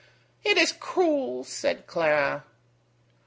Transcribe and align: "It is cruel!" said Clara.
"It 0.43 0.57
is 0.57 0.71
cruel!" 0.71 1.43
said 1.43 1.85
Clara. 1.85 2.43